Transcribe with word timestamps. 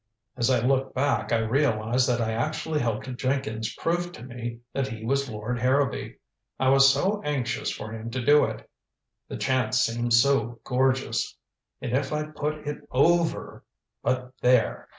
As 0.35 0.49
I 0.49 0.65
look 0.65 0.95
back 0.95 1.31
I 1.31 1.37
realize 1.37 2.07
that 2.07 2.21
I 2.21 2.33
actually 2.33 2.79
helped 2.79 3.15
Jenkins 3.17 3.75
prove 3.75 4.11
to 4.13 4.23
me 4.23 4.61
that 4.73 4.87
he 4.87 5.05
was 5.05 5.29
Lord 5.29 5.59
Harrowby. 5.59 6.17
I 6.59 6.69
was 6.69 6.91
so 6.91 7.21
anxious 7.23 7.69
for 7.71 7.91
him 7.93 8.09
to 8.09 8.25
do 8.25 8.45
it 8.45 8.67
the 9.27 9.37
chance 9.37 9.77
seemed 9.79 10.13
so 10.15 10.59
gorgeous. 10.63 11.37
And 11.83 11.95
if 11.95 12.11
I'd 12.11 12.35
put 12.35 12.67
it 12.67 12.79
over 12.91 13.63
but 14.01 14.31
there. 14.41 14.89